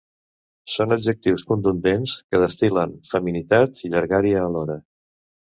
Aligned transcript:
Són 0.75 0.95
adjectius 0.95 1.43
contundents 1.51 2.13
que 2.31 2.41
destil·len 2.45 2.97
femineïtat 3.11 3.85
i 3.91 3.93
llargària 3.95 4.43
alhora. 4.49 4.81